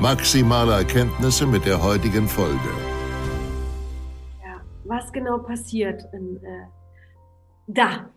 [0.00, 2.70] maximale Erkenntnisse mit der heutigen Folge.
[4.44, 6.66] Ja, was genau passiert in, äh,
[7.66, 8.10] da.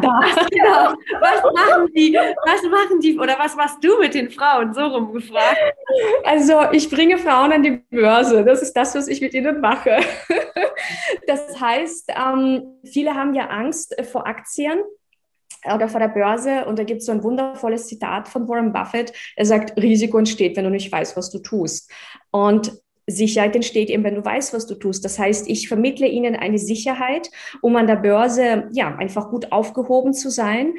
[0.00, 0.08] da.
[0.20, 0.94] Was, genau.
[1.20, 2.14] was machen die?
[2.14, 3.18] Was machen die?
[3.18, 4.72] Oder was machst du mit den Frauen?
[4.72, 5.58] So rumgefragt.
[6.24, 8.42] Also ich bringe Frauen an die Börse.
[8.42, 9.98] Das ist das, was ich mit ihnen mache.
[11.26, 14.80] Das heißt, ähm, viele haben ja Angst vor Aktien
[15.64, 16.64] oder vor der Börse.
[16.66, 19.12] Und da gibt es so ein wundervolles Zitat von Warren Buffett.
[19.36, 21.90] Er sagt, Risiko entsteht, wenn du nicht weißt, was du tust.
[22.30, 22.72] Und
[23.08, 25.04] Sicherheit entsteht eben, wenn du weißt, was du tust.
[25.04, 27.30] Das heißt, ich vermittle ihnen eine Sicherheit,
[27.62, 30.74] um an der Börse ja einfach gut aufgehoben zu sein,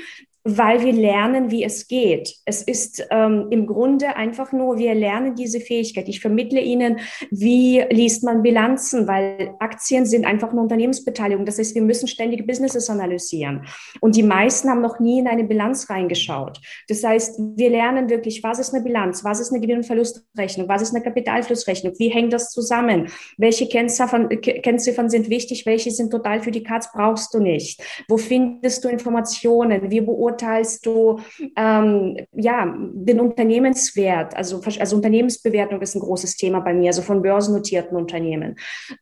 [0.57, 2.35] weil wir lernen, wie es geht.
[2.45, 6.07] Es ist ähm, im Grunde einfach nur, wir lernen diese Fähigkeit.
[6.07, 11.45] Ich vermittle Ihnen, wie liest man Bilanzen, weil Aktien sind einfach eine Unternehmensbeteiligung.
[11.45, 13.65] Das heißt, wir müssen ständige Businesses analysieren.
[14.01, 16.59] Und die meisten haben noch nie in eine Bilanz reingeschaut.
[16.87, 20.67] Das heißt, wir lernen wirklich, was ist eine Bilanz, was ist eine Gewinn- und Verlustrechnung,
[20.67, 26.11] was ist eine Kapitalflussrechnung, wie hängt das zusammen, welche Kennziffern, Kennziffern sind wichtig, welche sind
[26.11, 27.81] total für die Katz, brauchst du nicht.
[28.07, 31.19] Wo findest du Informationen, wie beurteilst beurteilst du
[31.55, 34.35] ähm, ja, den Unternehmenswert?
[34.35, 38.55] Also, also Unternehmensbewertung ist ein großes Thema bei mir, also von börsennotierten Unternehmen.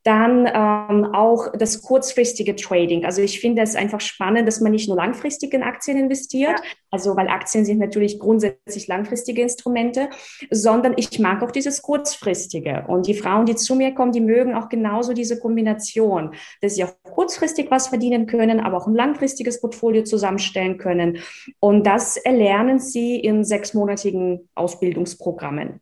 [0.04, 3.06] Dann ähm, auch das kurzfristige Trading.
[3.06, 6.66] Also ich finde es einfach spannend, dass man nicht nur langfristig in Aktien investiert, ja.
[6.92, 10.10] also weil Aktien sind natürlich grundsätzlich langfristige Instrumente,
[10.52, 12.86] sondern ich mag auch dieses kurzfristige.
[12.88, 16.32] Und die Frauen, die zu mir kommen, die mögen auch genauso diese Kombination,
[16.62, 21.17] dass sie auch kurzfristig was verdienen können, aber auch ein langfristiges Portfolio zusammenstellen können
[21.60, 25.82] und das erlernen sie in sechsmonatigen Ausbildungsprogrammen.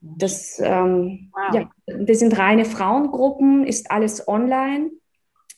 [0.00, 1.54] Das, ähm, wow.
[1.54, 4.90] ja, das sind reine Frauengruppen, ist alles online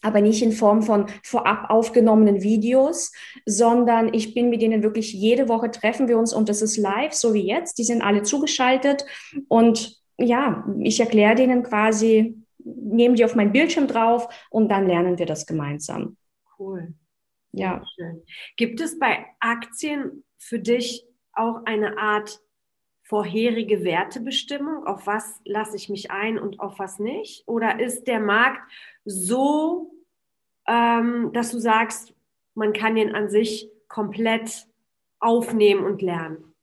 [0.04, 3.10] aber nicht in Form von vorab aufgenommenen Videos,
[3.46, 7.14] sondern ich bin mit denen wirklich jede Woche treffen wir uns und das ist live,
[7.14, 7.78] so wie jetzt.
[7.78, 9.06] Die sind alle zugeschaltet
[9.48, 15.18] und ja, ich erkläre denen quasi, nehme die auf meinen Bildschirm drauf und dann lernen
[15.18, 16.16] wir das gemeinsam.
[16.58, 16.92] Cool.
[17.58, 17.82] Ja.
[18.56, 22.40] Gibt es bei Aktien für dich auch eine Art
[23.02, 24.86] vorherige Wertebestimmung?
[24.86, 27.46] Auf was lasse ich mich ein und auf was nicht?
[27.46, 28.60] Oder ist der Markt
[29.04, 29.94] so,
[30.66, 32.14] ähm, dass du sagst,
[32.54, 34.66] man kann ihn an sich komplett
[35.18, 36.53] aufnehmen und lernen?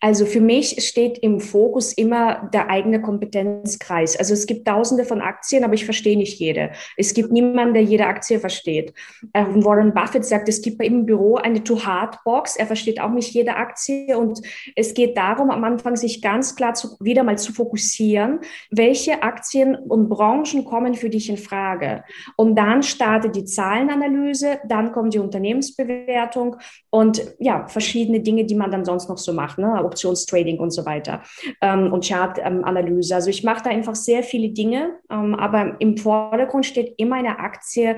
[0.00, 4.16] Also für mich steht im Fokus immer der eigene Kompetenzkreis.
[4.16, 6.70] Also es gibt tausende von Aktien, aber ich verstehe nicht jede.
[6.96, 8.94] Es gibt niemanden, der jede Aktie versteht.
[9.32, 12.56] Ähm, Warren Buffett sagt, es gibt im Büro eine Too-Hard-Box.
[12.56, 14.16] Er versteht auch nicht jede Aktie.
[14.16, 14.40] Und
[14.76, 19.74] es geht darum, am Anfang sich ganz klar zu, wieder mal zu fokussieren, welche Aktien
[19.74, 22.04] und Branchen kommen für dich in Frage.
[22.36, 26.56] Und dann startet die Zahlenanalyse, dann kommt die Unternehmensbewertung
[26.90, 29.84] und ja, verschiedene Dinge, die man dann sonst noch so macht ne?
[29.84, 31.22] Optionstrading und so weiter
[31.60, 33.14] ähm, und Chartanalyse.
[33.14, 37.38] also ich mache da einfach sehr viele Dinge, ähm, aber im Vordergrund steht immer eine
[37.38, 37.96] Aktie,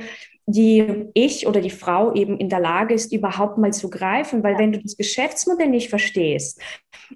[0.48, 4.58] die ich oder die Frau eben in der Lage ist, überhaupt mal zu greifen, weil
[4.58, 6.62] wenn du das Geschäftsmodell nicht verstehst,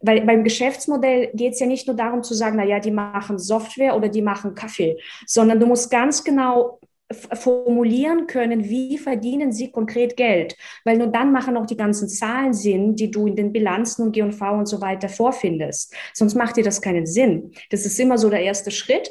[0.03, 3.39] weil beim Geschäftsmodell geht es ja nicht nur darum zu sagen, na ja, die machen
[3.39, 6.81] Software oder die machen Kaffee, sondern du musst ganz genau
[7.13, 10.57] formulieren können, wie verdienen sie konkret Geld.
[10.85, 14.13] Weil nur dann machen auch die ganzen Zahlen Sinn, die du in den Bilanzen und
[14.13, 15.95] G&V und so weiter vorfindest.
[16.15, 17.53] Sonst macht dir das keinen Sinn.
[17.71, 19.11] Das ist immer so der erste Schritt.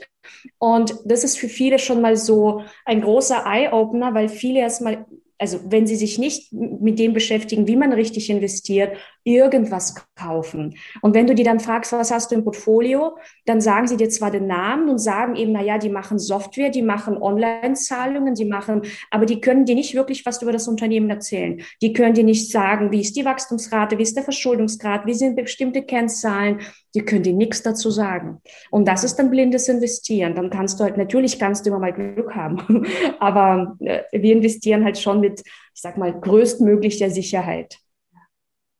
[0.57, 5.05] Und das ist für viele schon mal so ein großer Eye-Opener, weil viele erstmal
[5.41, 8.97] also wenn Sie sich nicht mit dem beschäftigen, wie man richtig investiert,
[9.29, 10.75] irgendwas kaufen.
[11.01, 14.09] Und wenn du die dann fragst, was hast du im Portfolio, dann sagen sie dir
[14.09, 18.45] zwar den Namen und sagen eben, na ja, die machen Software, die machen Online-Zahlungen, die
[18.45, 18.81] machen,
[19.11, 21.61] aber die können dir nicht wirklich was über das Unternehmen erzählen.
[21.81, 25.35] Die können dir nicht sagen, wie ist die Wachstumsrate, wie ist der Verschuldungsgrad, wie sind
[25.35, 26.61] bestimmte Kennzahlen.
[26.95, 28.41] Die können dir nichts dazu sagen.
[28.71, 30.35] Und das ist dann blindes Investieren.
[30.35, 32.85] Dann kannst du halt, natürlich kannst du immer mal Glück haben,
[33.19, 37.79] aber äh, wir investieren halt schon mit, ich sag mal, größtmöglicher Sicherheit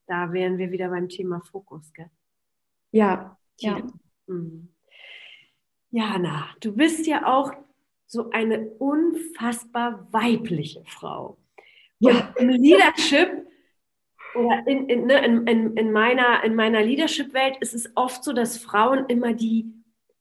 [0.10, 2.10] da wären wir wieder beim Thema Fokus, gell?
[2.92, 3.84] Ja, ja.
[4.26, 4.70] Mhm.
[5.92, 7.54] Jana, du bist ja auch
[8.08, 11.38] so eine unfassbar weibliche Frau.
[12.00, 12.34] Ja.
[12.38, 13.46] Im Leadership
[14.34, 18.34] oder in, in, ne, in, in, in meiner, in meiner Leadership-Welt ist es oft so,
[18.34, 19.72] dass Frauen immer die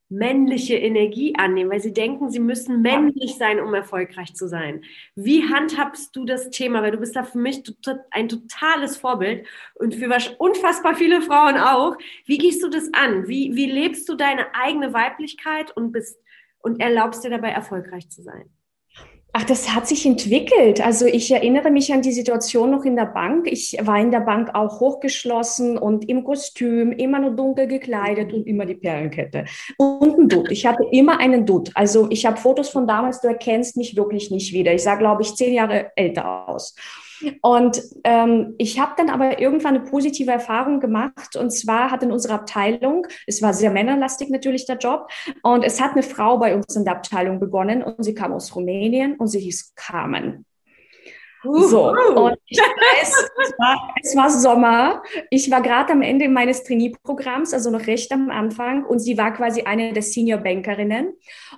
[0.09, 4.83] männliche Energie annehmen, weil sie denken, sie müssen männlich sein, um erfolgreich zu sein.
[5.15, 6.81] Wie handhabst du das Thema?
[6.81, 7.63] Weil du bist da für mich
[8.11, 10.09] ein totales Vorbild und für
[10.39, 11.95] unfassbar viele Frauen auch.
[12.25, 13.27] Wie gehst du das an?
[13.27, 16.19] Wie, wie lebst du deine eigene Weiblichkeit und bist
[16.59, 18.49] und erlaubst dir dabei erfolgreich zu sein?
[19.31, 20.81] Ach, das hat sich entwickelt.
[20.83, 23.45] Also ich erinnere mich an die Situation noch in der Bank.
[23.45, 28.47] Ich war in der Bank auch hochgeschlossen und im Kostüm, immer nur dunkel gekleidet und
[28.47, 29.45] immer die Perlenkette.
[29.77, 30.49] Und ein Dutt.
[30.49, 31.69] Ich hatte immer einen Dutt.
[31.75, 34.73] Also ich habe Fotos von damals, du erkennst mich wirklich nicht wieder.
[34.73, 36.73] Ich sah, glaube ich, zehn Jahre älter aus.
[37.41, 41.35] Und ähm, ich habe dann aber irgendwann eine positive Erfahrung gemacht.
[41.35, 45.09] Und zwar hat in unserer Abteilung, es war sehr männerlastig natürlich der Job,
[45.43, 48.55] und es hat eine Frau bei uns in der Abteilung begonnen und sie kam aus
[48.55, 50.45] Rumänien und sie hieß Carmen.
[51.41, 55.03] So, und ich weiß, es war, es war Sommer.
[55.29, 59.33] Ich war gerade am Ende meines Trainee-Programms, also noch recht am Anfang, und sie war
[59.33, 61.13] quasi eine der Senior-Bankerinnen.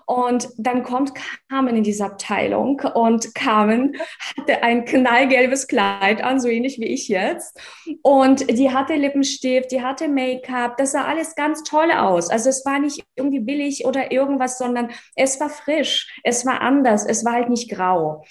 [0.06, 1.14] Und dann kommt
[1.50, 3.96] Carmen in diese Abteilung und Carmen
[4.38, 7.60] hatte ein knallgelbes Kleid an, so ähnlich wie ich jetzt.
[8.04, 12.30] Und die hatte Lippenstift, die hatte Make-up, das sah alles ganz toll aus.
[12.30, 17.06] Also es war nicht irgendwie billig oder irgendwas, sondern es war frisch, es war anders,
[17.06, 18.24] es war halt nicht grau.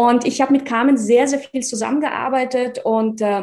[0.00, 3.42] Und ich habe mit Carmen sehr, sehr viel zusammengearbeitet und äh,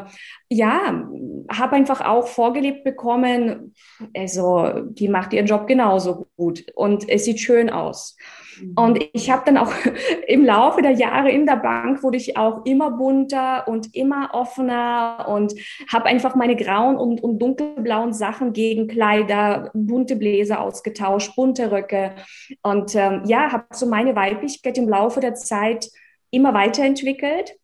[0.50, 1.08] ja,
[1.52, 3.76] habe einfach auch vorgelebt bekommen,
[4.16, 8.18] also die macht ihren Job genauso gut und es sieht schön aus.
[8.60, 8.74] Mhm.
[8.76, 9.72] Und ich habe dann auch
[10.28, 15.28] im Laufe der Jahre in der Bank wurde ich auch immer bunter und immer offener
[15.30, 15.54] und
[15.94, 22.16] habe einfach meine grauen und, und dunkelblauen Sachen gegen Kleider, bunte Bläser ausgetauscht, bunte Röcke
[22.64, 25.92] und ähm, ja, habe so meine Weiblichkeit im Laufe der Zeit
[26.38, 27.58] immer weiterentwickelt.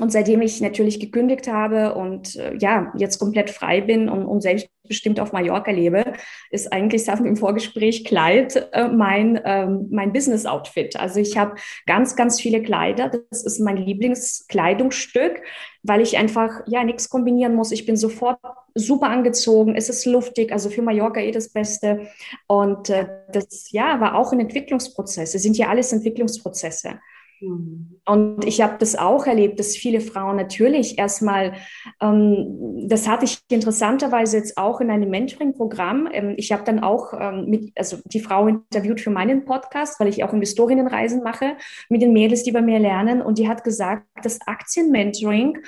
[0.00, 4.42] Und seitdem ich natürlich gekündigt habe und äh, ja, jetzt komplett frei bin und, und
[4.42, 6.12] selbstbestimmt auf Mallorca lebe,
[6.50, 10.94] ist eigentlich, sagen wir im Vorgespräch, Kleid äh, mein, ähm, mein Business-Outfit.
[11.00, 11.56] Also ich habe
[11.86, 13.10] ganz, ganz viele Kleider.
[13.30, 15.42] Das ist mein Lieblingskleidungsstück,
[15.82, 17.72] weil ich einfach ja nichts kombinieren muss.
[17.72, 18.38] Ich bin sofort
[18.74, 19.74] super angezogen.
[19.74, 22.06] Es ist luftig, also für Mallorca eh das Beste.
[22.46, 25.34] Und äh, das ja war auch ein Entwicklungsprozess.
[25.34, 27.00] Es sind ja alles Entwicklungsprozesse.
[27.40, 28.00] Mhm.
[28.04, 31.54] Und ich habe das auch erlebt, dass viele Frauen natürlich erstmal,
[32.00, 36.08] ähm, das hatte ich interessanterweise jetzt auch in einem Mentoring-Programm.
[36.12, 40.08] Ähm, ich habe dann auch ähm, mit, also die Frau interviewt für meinen Podcast, weil
[40.08, 41.56] ich auch Investorinnenreisen mache
[41.88, 43.22] mit den Mädels, die bei mir lernen.
[43.22, 45.58] Und die hat gesagt, das Aktienmentoring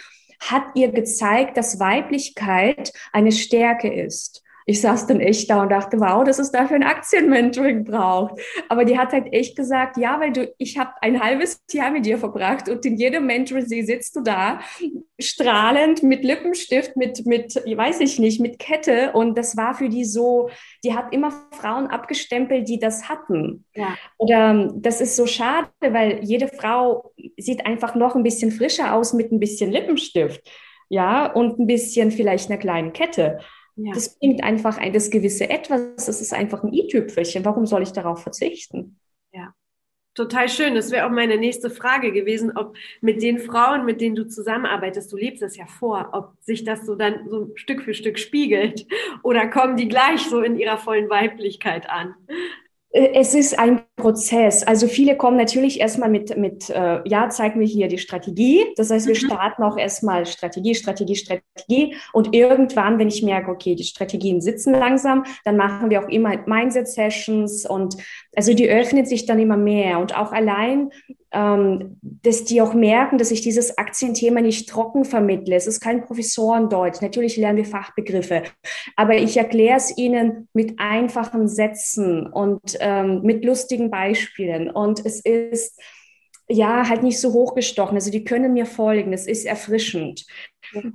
[0.40, 5.98] hat ihr gezeigt, dass Weiblichkeit eine Stärke ist ich saß dann echt da und dachte,
[5.98, 8.40] wow, dass es dafür ein Aktienmentoring braucht.
[8.68, 12.06] Aber die hat halt echt gesagt, ja, weil du, ich habe ein halbes Jahr mit
[12.06, 14.60] dir verbracht und in jedem Mentoring sitzt du da,
[15.20, 19.10] strahlend mit Lippenstift, mit, mit, weiß ich nicht, mit Kette.
[19.12, 20.50] Und das war für die so,
[20.84, 23.64] die hat immer Frauen abgestempelt, die das hatten.
[23.74, 23.96] Ja.
[24.18, 29.14] Oder das ist so schade, weil jede Frau sieht einfach noch ein bisschen frischer aus
[29.14, 30.48] mit ein bisschen Lippenstift.
[30.88, 33.40] Ja, und ein bisschen vielleicht einer kleinen Kette.
[33.82, 33.92] Ja.
[33.94, 37.44] Das bringt einfach ein, das gewisse Etwas, das ist einfach ein i-Tüpfelchen.
[37.44, 38.98] Warum soll ich darauf verzichten?
[39.32, 39.54] Ja,
[40.14, 40.74] total schön.
[40.74, 45.10] Das wäre auch meine nächste Frage gewesen, ob mit den Frauen, mit denen du zusammenarbeitest,
[45.10, 48.86] du lebst es ja vor, ob sich das so dann so Stück für Stück spiegelt
[49.22, 52.14] oder kommen die gleich so in ihrer vollen Weiblichkeit an?
[52.90, 54.62] Äh, es ist ein Prozess.
[54.62, 58.64] Also viele kommen natürlich erstmal mit, mit äh, ja, zeig mir hier die Strategie.
[58.76, 59.26] Das heißt, wir mhm.
[59.26, 61.96] starten auch erstmal Strategie, Strategie, Strategie.
[62.12, 66.36] Und irgendwann, wenn ich merke, okay, die Strategien sitzen langsam, dann machen wir auch immer
[66.46, 67.96] Mindset-Sessions und
[68.36, 69.98] also die öffnet sich dann immer mehr.
[69.98, 70.90] Und auch allein
[71.32, 75.54] ähm, dass die auch merken, dass ich dieses Aktienthema nicht trocken vermittle.
[75.54, 77.00] Es ist kein Professorendeutsch.
[77.02, 78.42] Natürlich lernen wir Fachbegriffe,
[78.96, 84.70] aber ich erkläre es ihnen mit einfachen Sätzen und ähm, mit lustigen Beispielen.
[84.70, 85.80] Und es ist
[86.50, 87.94] ja, halt nicht so hochgestochen.
[87.94, 89.12] Also die können mir folgen.
[89.12, 90.26] Es ist erfrischend.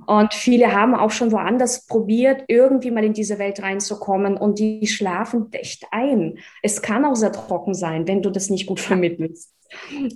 [0.06, 4.86] Und viele haben auch schon woanders probiert, irgendwie mal in diese Welt reinzukommen und die
[4.86, 6.38] schlafen echt ein.
[6.62, 9.54] Es kann auch sehr trocken sein, wenn du das nicht gut vermittelst.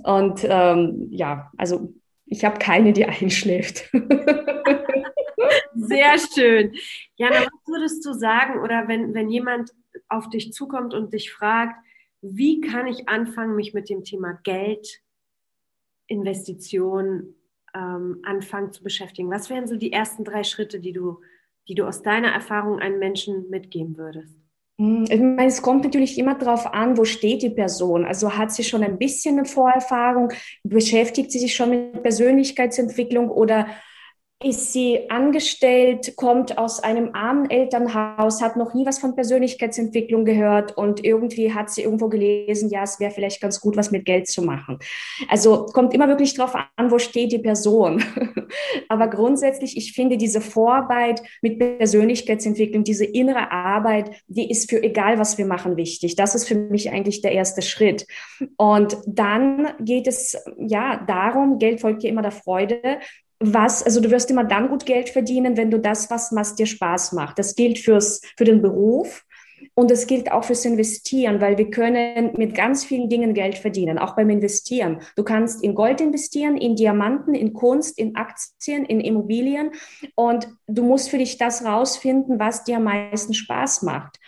[0.04, 1.92] Und ähm, ja, also
[2.26, 3.90] ich habe keine, die einschläft.
[5.74, 6.72] Sehr schön.
[7.16, 9.70] Jana, was würdest du sagen, oder wenn, wenn jemand
[10.08, 11.74] auf dich zukommt und dich fragt,
[12.22, 15.00] wie kann ich anfangen, mich mit dem Thema Geld,
[16.10, 17.34] Investition
[17.74, 19.30] ähm, anfangen zu beschäftigen?
[19.30, 21.20] Was wären so die ersten drei Schritte, die du,
[21.68, 24.36] die du aus deiner Erfahrung einem Menschen mitgeben würdest?
[24.78, 28.04] Hm, ich meine, es kommt natürlich immer darauf an, wo steht die Person.
[28.04, 30.32] Also hat sie schon ein bisschen eine Vorerfahrung,
[30.64, 33.68] beschäftigt sie sich schon mit Persönlichkeitsentwicklung oder
[34.42, 40.78] ist sie angestellt, kommt aus einem armen Elternhaus, hat noch nie was von Persönlichkeitsentwicklung gehört
[40.78, 44.28] und irgendwie hat sie irgendwo gelesen, ja, es wäre vielleicht ganz gut, was mit Geld
[44.28, 44.78] zu machen.
[45.28, 48.02] Also kommt immer wirklich drauf an, wo steht die Person.
[48.88, 55.18] Aber grundsätzlich, ich finde diese Vorarbeit mit Persönlichkeitsentwicklung, diese innere Arbeit, die ist für egal,
[55.18, 56.16] was wir machen, wichtig.
[56.16, 58.06] Das ist für mich eigentlich der erste Schritt.
[58.56, 63.00] Und dann geht es ja darum, Geld folgt ja immer der Freude,
[63.40, 66.66] was, also du wirst immer dann gut Geld verdienen, wenn du das, was, was dir
[66.66, 67.38] Spaß macht.
[67.38, 69.24] Das gilt fürs, für den Beruf
[69.74, 73.98] und das gilt auch fürs Investieren, weil wir können mit ganz vielen Dingen Geld verdienen,
[73.98, 75.00] auch beim Investieren.
[75.16, 79.70] Du kannst in Gold investieren, in Diamanten, in Kunst, in Aktien, in Immobilien
[80.14, 84.18] und du musst für dich das rausfinden, was dir am meisten Spaß macht.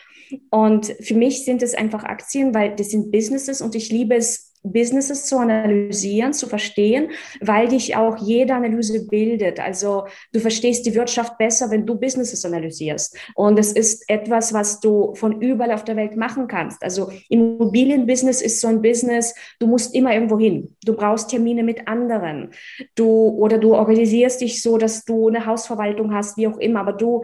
[0.51, 4.52] Und für mich sind es einfach Aktien, weil das sind Businesses und ich liebe es,
[4.63, 9.61] Businesses zu analysieren, zu verstehen, weil dich auch jede Analyse bildet.
[9.61, 13.17] Also du verstehst die Wirtschaft besser, wenn du Businesses analysierst.
[13.35, 16.83] Und es ist etwas, was du von überall auf der Welt machen kannst.
[16.83, 20.77] Also Immobilienbusiness ist so ein Business, du musst immer irgendwo hin.
[20.85, 22.51] Du brauchst Termine mit anderen.
[22.95, 26.81] Du oder du organisierst dich so, dass du eine Hausverwaltung hast, wie auch immer.
[26.81, 27.23] Aber du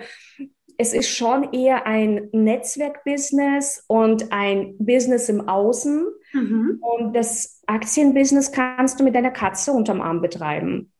[0.80, 6.06] es ist schon eher ein Netzwerkbusiness und ein Business im Außen.
[6.32, 6.78] Mhm.
[6.80, 10.92] Und das Aktienbusiness kannst du mit deiner Katze unterm Arm betreiben.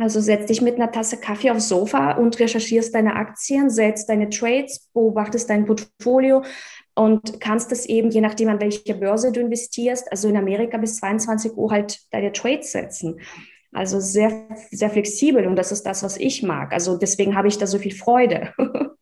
[0.00, 4.30] Also setz dich mit einer Tasse Kaffee aufs Sofa und recherchierst deine Aktien, setzt deine
[4.30, 6.42] Trades, beobachtest dein Portfolio
[6.94, 10.96] und kannst es eben, je nachdem an welcher Börse du investierst, also in Amerika bis
[10.96, 13.20] 22 Uhr halt deine Trades setzen.
[13.72, 16.72] Also sehr, sehr flexibel und das ist das, was ich mag.
[16.72, 18.54] Also deswegen habe ich da so viel Freude.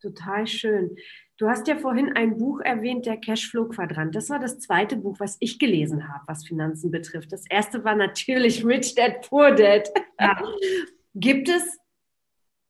[0.00, 0.96] Total schön.
[1.38, 4.14] Du hast ja vorhin ein Buch erwähnt, der Cashflow-Quadrant.
[4.14, 7.30] Das war das zweite Buch, was ich gelesen habe, was Finanzen betrifft.
[7.30, 9.90] Das erste war natürlich Rich Dad Poor Dad.
[10.18, 10.42] Ja.
[11.14, 11.78] Gibt es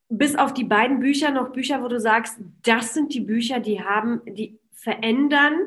[0.09, 3.81] bis auf die beiden Bücher noch Bücher, wo du sagst, das sind die Bücher, die
[3.81, 5.57] haben, die verändern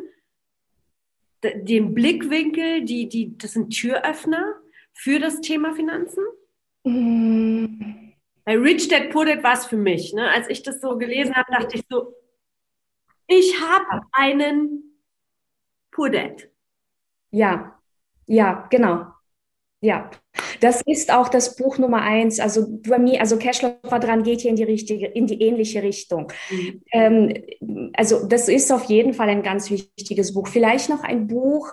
[1.43, 4.57] den Blickwinkel, die, die, das sind Türöffner
[4.93, 6.23] für das Thema Finanzen?
[6.85, 8.13] Mm.
[8.45, 10.13] Bei Rich Dad Poor Dad war es für mich.
[10.13, 10.29] Ne?
[10.29, 12.15] Als ich das so gelesen habe, dachte ich so,
[13.31, 14.99] ich habe einen
[15.97, 16.49] Dad.
[17.31, 17.79] Ja,
[18.27, 19.07] ja, genau.
[19.83, 20.11] Ja,
[20.61, 22.39] das ist auch das Buch Nummer eins.
[22.39, 26.33] Also bei mir, also Cashflow dran geht hier in die richtige, in die ähnliche Richtung.
[26.51, 26.83] Mhm.
[26.93, 30.49] Ähm, also das ist auf jeden Fall ein ganz wichtiges Buch.
[30.49, 31.73] Vielleicht noch ein Buch,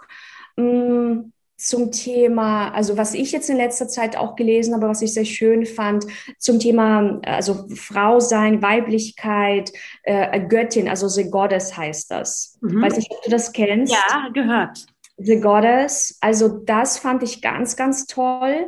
[0.55, 5.01] mh, mm, zum Thema, also was ich jetzt in letzter Zeit auch gelesen habe, was
[5.01, 6.05] ich sehr schön fand,
[6.37, 9.71] zum Thema, also Frau sein, Weiblichkeit,
[10.03, 12.59] äh, Göttin, also The Goddess heißt das.
[12.61, 12.81] Mhm.
[12.83, 13.91] Weiß nicht, ob du das kennst.
[13.91, 14.85] Ja, gehört.
[15.17, 18.67] The Goddess, also das fand ich ganz, ganz toll.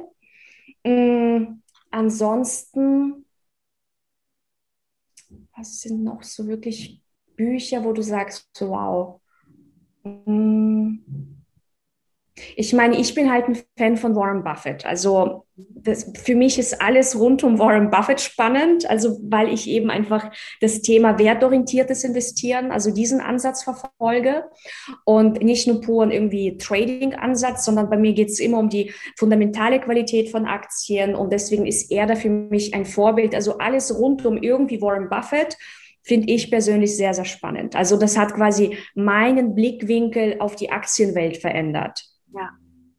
[0.83, 1.61] Mhm.
[1.91, 3.25] Ansonsten,
[5.55, 7.03] was sind noch so wirklich
[7.35, 9.21] Bücher, wo du sagst, wow.
[10.03, 11.38] Mhm
[12.59, 14.85] ich meine, ich bin halt ein Fan von Warren Buffett.
[14.85, 19.89] Also das, für mich ist alles rund um Warren Buffett spannend, also weil ich eben
[19.89, 24.43] einfach das Thema wertorientiertes Investieren, also diesen Ansatz verfolge
[25.05, 29.79] und nicht nur puren irgendwie Trading-Ansatz, sondern bei mir geht es immer um die fundamentale
[29.79, 33.35] Qualität von Aktien und deswegen ist er da für mich ein Vorbild.
[33.35, 35.55] Also alles rund um irgendwie Warren Buffett
[36.03, 37.77] finde ich persönlich sehr, sehr spannend.
[37.77, 42.08] Also das hat quasi meinen Blickwinkel auf die Aktienwelt verändert.
[42.33, 42.51] Ja.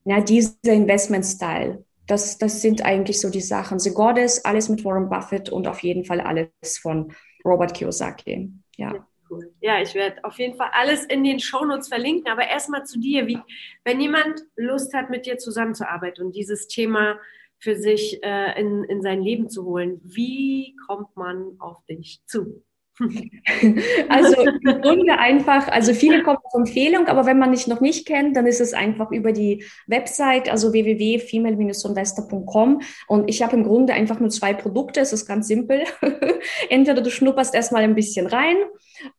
[0.05, 1.85] Ja, dieser Investment-Style.
[2.07, 3.79] Das, das sind eigentlich so die Sachen.
[3.79, 7.13] The Goddess, alles mit Warren Buffett und auf jeden Fall alles von
[7.45, 8.53] Robert Kiyosaki.
[8.77, 9.07] Ja.
[9.31, 9.55] Cool.
[9.61, 13.29] Ja, ich werde auf jeden Fall alles in den Shownotes verlinken, aber erstmal zu dir.
[13.29, 13.39] Wie,
[13.85, 17.21] wenn jemand Lust hat, mit dir zusammenzuarbeiten und dieses Thema
[17.59, 22.65] für sich äh, in, in sein Leben zu holen, wie kommt man auf dich zu?
[24.09, 28.07] also im Grunde einfach, also viele kommen auf Empfehlung, aber wenn man mich noch nicht
[28.07, 33.95] kennt, dann ist es einfach über die Website, also www.female-investor.com und ich habe im Grunde
[33.95, 35.85] einfach nur zwei Produkte, es ist ganz simpel.
[36.69, 38.57] Entweder du schnupperst erstmal ein bisschen rein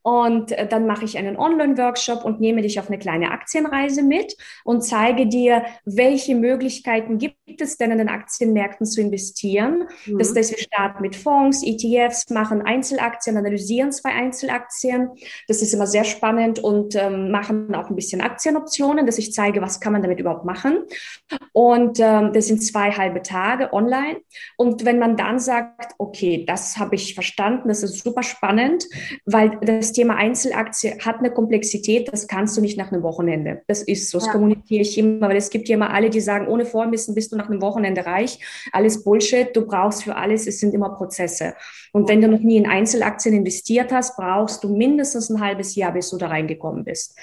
[0.03, 4.37] und äh, dann mache ich einen Online-Workshop und nehme dich auf eine kleine Aktienreise mit
[4.63, 9.87] und zeige dir, welche Möglichkeiten gibt es denn in den Aktienmärkten zu investieren.
[10.05, 10.19] Mhm.
[10.19, 15.09] Das heißt, wir starten mit Fonds, ETFs, machen Einzelaktien, analysieren zwei Einzelaktien.
[15.47, 19.61] Das ist immer sehr spannend und ähm, machen auch ein bisschen Aktienoptionen, dass ich zeige,
[19.61, 20.85] was kann man damit überhaupt machen.
[21.53, 24.21] Und ähm, das sind zwei halbe Tage online.
[24.57, 28.85] Und wenn man dann sagt, okay, das habe ich verstanden, das ist super spannend,
[29.25, 33.61] weil das Thema Einzelaktie hat eine Komplexität, das kannst du nicht nach einem Wochenende.
[33.67, 34.33] Das ist so, das ja.
[34.33, 37.37] kommuniziere ich immer, weil es gibt ja immer alle, die sagen, ohne Vorwissen bist du
[37.37, 38.39] nach einem Wochenende reich.
[38.71, 41.55] Alles Bullshit, du brauchst für alles, es sind immer Prozesse.
[41.93, 45.93] Und wenn du noch nie in Einzelaktien investiert hast, brauchst du mindestens ein halbes Jahr,
[45.93, 47.15] bis du da reingekommen bist.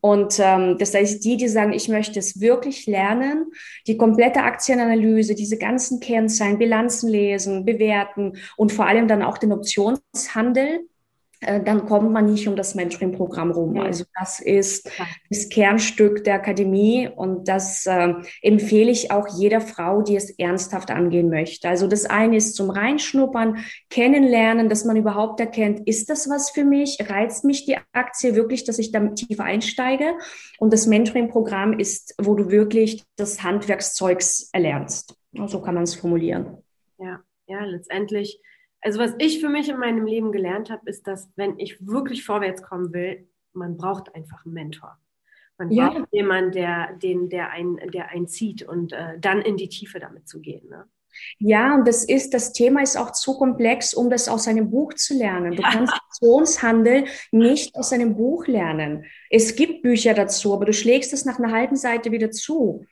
[0.00, 3.46] Und ähm, das heißt, die, die sagen, ich möchte es wirklich lernen,
[3.88, 9.52] die komplette Aktienanalyse, diese ganzen Kennzahlen, Bilanzen lesen, bewerten und vor allem dann auch den
[9.52, 10.86] Optionshandel,
[11.40, 13.78] dann kommt man nicht um das Mentoring-Programm rum.
[13.78, 14.90] Also das ist
[15.30, 20.90] das Kernstück der Akademie und das äh, empfehle ich auch jeder Frau, die es ernsthaft
[20.90, 21.68] angehen möchte.
[21.68, 26.64] Also das eine ist zum Reinschnuppern, kennenlernen, dass man überhaupt erkennt, ist das was für
[26.64, 26.98] mich?
[27.08, 30.18] Reizt mich die Aktie wirklich, dass ich da tiefer einsteige?
[30.58, 35.16] Und das Mentoring-Programm ist, wo du wirklich das Handwerkszeugs erlernst.
[35.46, 36.58] So kann man es formulieren.
[36.98, 38.40] Ja, ja, letztendlich
[38.80, 42.24] also was ich für mich in meinem Leben gelernt habe, ist, dass wenn ich wirklich
[42.24, 44.98] vorwärts kommen will, man braucht einfach einen Mentor.
[45.58, 45.90] Man ja.
[45.90, 50.00] braucht jemanden, der, den, der, ein, der einen zieht und äh, dann in die Tiefe
[50.00, 50.68] damit zu gehen.
[50.68, 50.86] Ne?
[51.38, 54.94] Ja, und das ist, das Thema ist auch zu komplex, um das aus einem Buch
[54.94, 55.56] zu lernen.
[55.56, 59.04] Du kannst Aktionshandel nicht aus einem Buch lernen.
[59.28, 62.86] Es gibt Bücher dazu, aber du schlägst es nach einer halben Seite wieder zu.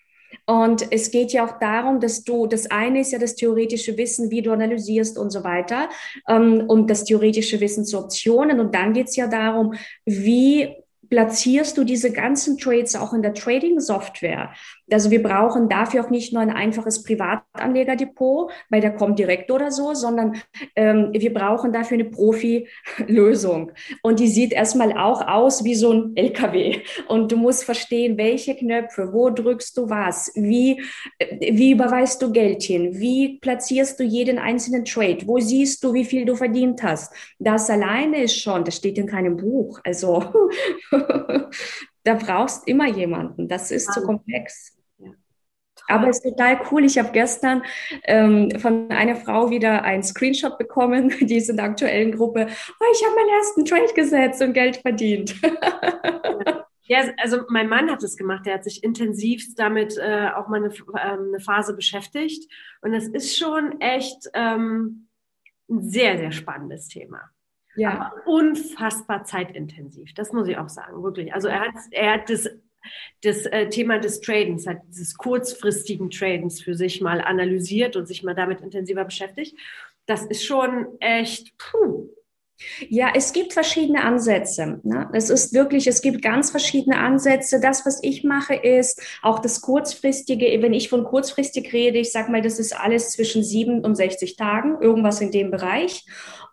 [0.47, 4.31] Und es geht ja auch darum, dass du, das eine ist ja das theoretische Wissen,
[4.31, 5.89] wie du analysierst und so weiter,
[6.27, 8.61] ähm, und das theoretische Wissen zu Optionen.
[8.61, 9.75] Und dann geht es ja darum,
[10.07, 10.75] wie
[11.11, 14.51] platzierst du diese ganzen Trades auch in der Trading-Software?
[14.91, 19.95] Also wir brauchen dafür auch nicht nur ein einfaches Privatanlegerdepot bei der Comdirect oder so,
[19.95, 20.37] sondern
[20.77, 23.73] ähm, wir brauchen dafür eine Profi-Lösung.
[24.03, 26.81] Und die sieht erstmal auch aus wie so ein LKW.
[27.09, 30.83] Und du musst verstehen, welche Knöpfe, wo drückst du was, wie,
[31.41, 36.05] wie überweist du Geld hin, wie platzierst du jeden einzelnen Trade, wo siehst du, wie
[36.05, 37.13] viel du verdient hast.
[37.39, 39.81] Das alleine ist schon, das steht in keinem Buch.
[39.85, 40.25] Also
[42.05, 43.49] da brauchst immer jemanden.
[43.49, 44.78] Das ist zu komplex.
[45.89, 46.85] Aber es ist total cool.
[46.85, 47.63] Ich habe gestern
[48.05, 52.47] ähm, von einer Frau wieder einen Screenshot bekommen, die ist in der aktuellen Gruppe.
[52.49, 55.35] Oh, ich habe meinen ersten Trade gesetzt und Geld verdient.
[56.89, 58.47] Ja, also mein Mann hat es gemacht.
[58.47, 62.51] Der hat sich intensiv damit äh, auch mal eine, ähm, eine, Phase beschäftigt.
[62.81, 65.09] Und es ist schon echt ähm,
[65.69, 67.31] ein sehr, sehr spannendes Thema.
[67.77, 67.91] Ja.
[67.91, 70.15] Aber unfassbar zeitintensiv.
[70.15, 71.35] Das muss ich auch sagen, wirklich.
[71.35, 72.49] Also er hat, er hat das
[73.23, 78.23] das äh, Thema des Tradens, halt dieses kurzfristigen Tradens für sich mal analysiert und sich
[78.23, 79.57] mal damit intensiver beschäftigt.
[80.07, 82.09] Das ist schon echt, puh,
[82.89, 84.81] ja, es gibt verschiedene Ansätze.
[84.83, 85.09] Ne?
[85.13, 87.61] Es ist wirklich, es gibt ganz verschiedene Ansätze.
[87.61, 90.61] Das, was ich mache, ist auch das kurzfristige.
[90.61, 94.37] Wenn ich von kurzfristig rede, ich sage mal, das ist alles zwischen sieben und 60
[94.37, 96.05] Tagen, irgendwas in dem Bereich.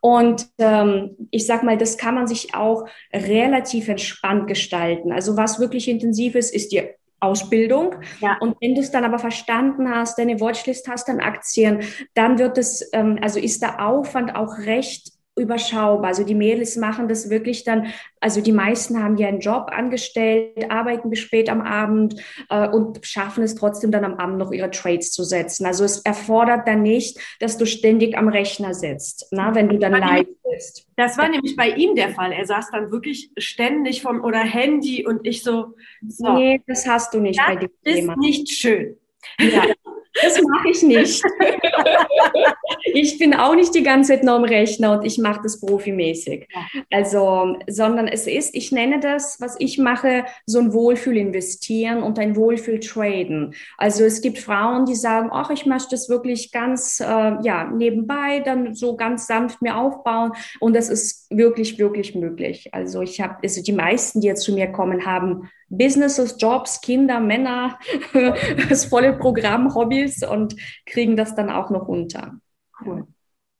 [0.05, 5.11] Und ähm, ich sage mal, das kann man sich auch relativ entspannt gestalten.
[5.11, 6.83] Also was wirklich intensiv ist, ist die
[7.19, 7.95] Ausbildung.
[8.19, 8.37] Ja.
[8.39, 11.79] Und wenn du es dann aber verstanden hast, deine Watchlist hast an Aktien,
[12.13, 16.07] dann wird es, ähm, also ist der Aufwand auch recht überschaubar.
[16.07, 17.87] Also die Mädels machen das wirklich dann,
[18.19, 23.05] also die meisten haben ja einen Job angestellt, arbeiten bis spät am Abend äh, und
[23.05, 25.65] schaffen es trotzdem dann am Abend noch ihre Trades zu setzen.
[25.65, 29.93] Also es erfordert dann nicht, dass du ständig am Rechner sitzt, na, wenn du dann
[29.93, 30.87] live bist.
[30.95, 32.31] Das war nämlich bei ihm der Fall.
[32.31, 35.75] Er saß dann wirklich ständig vom oder Handy und ich so,
[36.07, 36.33] so.
[36.33, 38.15] Nee, das hast du nicht das bei dem Thema.
[38.15, 38.97] Das ist nicht schön.
[39.39, 39.65] Ja.
[40.21, 41.23] Das mache ich nicht.
[42.85, 46.47] ich bin auch nicht die ganze Zeit nur am Rechner und ich mache das profimäßig.
[46.91, 52.17] Also, sondern es ist, ich nenne das, was ich mache, so ein Wohlfühl investieren und
[52.17, 53.55] ein Wohlfühl traden.
[53.77, 58.39] Also es gibt Frauen, die sagen, ach, ich möchte das wirklich ganz, äh, ja, nebenbei
[58.39, 62.69] dann so ganz sanft mir aufbauen und das ist wirklich, wirklich möglich.
[62.73, 67.19] Also ich habe, also die meisten, die jetzt zu mir kommen, haben Businesses, Jobs, Kinder,
[67.19, 67.79] Männer,
[68.69, 72.39] das volle Programm, Hobbys und kriegen das dann auch noch unter.
[72.83, 73.07] Cool.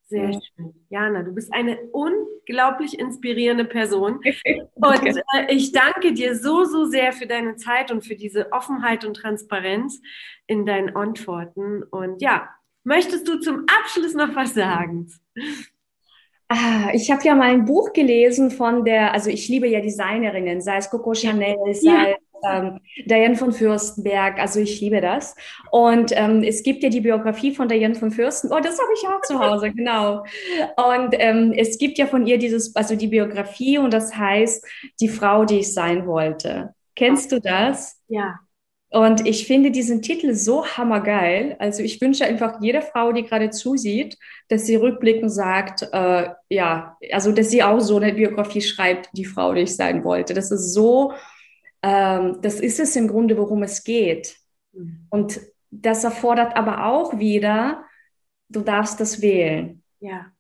[0.08, 0.74] Sehr schön.
[0.90, 4.20] Jana, du bist eine unglaublich inspirierende Person.
[4.76, 9.04] Und äh, ich danke dir so, so sehr für deine Zeit und für diese Offenheit
[9.04, 10.00] und Transparenz
[10.46, 11.82] in deinen Antworten.
[11.82, 12.50] Und ja,
[12.84, 15.12] möchtest du zum Abschluss noch was sagen?
[16.48, 20.62] Ah, ich habe ja mal ein Buch gelesen von der, also ich liebe ja Designerinnen,
[20.62, 25.36] sei es Coco Chanel, sei ja ähm, Diane von Fürstenberg, also ich liebe das.
[25.72, 29.08] Und ähm, es gibt ja die Biografie von Diane von Fürstenberg, oh, das habe ich
[29.08, 30.24] auch zu Hause, genau.
[30.76, 34.66] Und ähm, es gibt ja von ihr dieses, also die Biografie und das heißt
[35.00, 36.74] Die Frau, die ich sein wollte.
[36.96, 38.02] Kennst du das?
[38.08, 38.40] Ja.
[38.96, 41.58] Und ich finde diesen Titel so hammergeil.
[41.60, 46.98] Also ich wünsche einfach jeder Frau, die gerade zusieht, dass sie rückblickend sagt, äh, ja,
[47.12, 50.34] also dass sie auch so eine Biografie schreibt, die Frau, die ich sein wollte.
[50.34, 51.12] Das ist so
[51.86, 54.38] ähm, das ist es im Grunde, worum es geht.
[54.74, 55.06] Mhm.
[55.12, 57.84] Und das erfordert aber auch wieder,
[58.50, 59.84] du darfst das wählen.
[60.00, 60.32] Ja.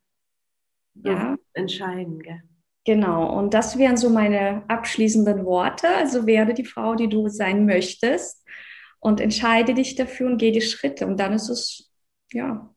[0.96, 1.36] Ja.
[1.54, 2.41] Entscheiden, gell?
[2.86, 5.88] Genau, und das wären so meine abschließenden Worte.
[5.88, 8.44] Also werde die Frau, die du sein möchtest
[9.06, 11.06] und entscheide dich dafür und geh die Schritte.
[11.06, 11.91] Und dann ist es,
[12.34, 12.74] ja,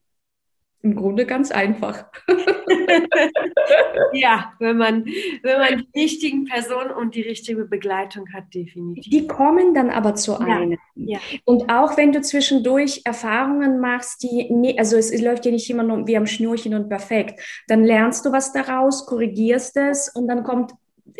[0.82, 2.04] im Grunde ganz einfach.
[4.12, 9.10] ja, wenn man, wenn man die richtigen Personen und die richtige Begleitung hat, definitiv.
[9.10, 10.72] Die kommen dann aber zu einem.
[10.94, 11.18] Ja, ja.
[11.46, 16.06] Und auch wenn du zwischendurch Erfahrungen machst, die, also es läuft ja nicht immer nur
[16.06, 20.74] wie am Schnürchen und perfekt, dann lernst du was daraus, korrigierst es und dann kommt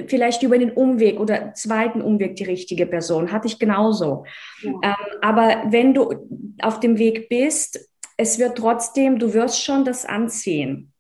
[0.07, 3.33] vielleicht über den Umweg oder zweiten Umweg die richtige Person.
[3.33, 4.25] Hatte ich genauso.
[4.63, 4.73] Ja.
[4.83, 6.15] Ähm, aber wenn du
[6.63, 10.93] auf dem Weg bist, es wird trotzdem, du wirst schon das anziehen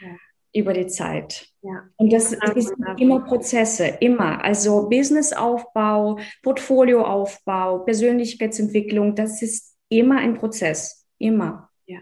[0.00, 0.16] ja.
[0.52, 1.48] über die Zeit.
[1.62, 1.88] Ja.
[1.96, 4.42] Und das, das ist immer Prozesse, immer.
[4.42, 11.70] Also Businessaufbau, Portfolioaufbau, Persönlichkeitsentwicklung, das ist immer ein Prozess, immer.
[11.86, 12.00] Ja,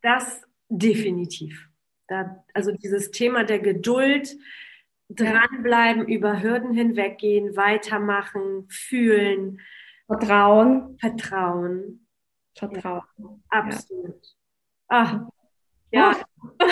[0.00, 1.68] das definitiv.
[2.08, 4.36] Da, also dieses Thema der Geduld,
[5.08, 6.16] dranbleiben, ja.
[6.16, 9.60] über Hürden hinweggehen, weitermachen, fühlen.
[10.06, 10.96] Vertrauen.
[11.00, 12.06] Vertrauen.
[12.56, 13.02] Vertrauen.
[13.18, 14.22] Ja, absolut.
[14.88, 15.20] Ach,
[15.90, 16.14] ja.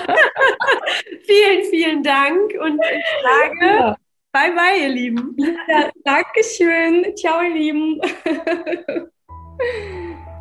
[1.27, 3.97] vielen, vielen Dank und ich sage ja.
[4.33, 5.37] bye bye, ihr Lieben.
[5.69, 7.17] Ja, Dankeschön.
[7.17, 8.01] Ciao, ihr Lieben.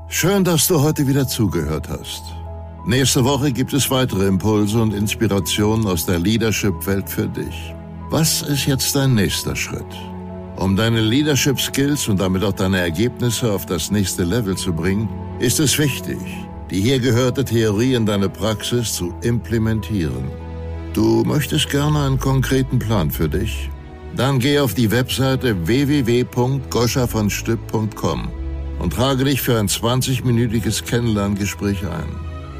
[0.09, 2.23] Schön, dass du heute wieder zugehört hast.
[2.85, 7.73] Nächste Woche gibt es weitere Impulse und Inspirationen aus der Leadership-Welt für dich.
[8.11, 9.85] Was ist jetzt dein nächster Schritt?
[10.57, 15.07] Um deine Leadership Skills und damit auch deine Ergebnisse auf das nächste Level zu bringen,
[15.39, 16.17] ist es wichtig,
[16.69, 20.29] die hier gehörte Theorie in deine Praxis zu implementieren.
[20.93, 23.69] Du möchtest gerne einen konkreten Plan für dich?
[24.17, 28.29] Dann geh auf die Webseite www.goschavonstück.com
[28.79, 32.09] und trage dich für ein 20-minütiges Kennenlerngespräch ein.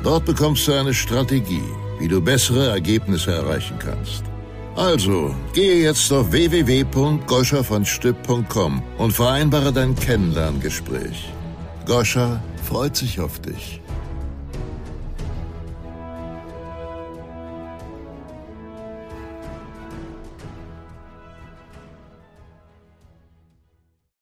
[0.02, 1.68] Dort bekommst du eine Strategie,
[2.00, 4.31] wie du bessere Ergebnisse erreichen kannst.
[4.76, 7.64] Also, gehe jetzt auf www.goscha
[8.98, 11.32] und vereinbare dein Kennenlerngespräch.
[11.86, 13.82] Goscha freut sich auf dich.